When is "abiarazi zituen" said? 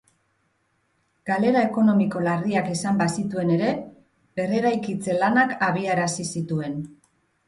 5.69-6.81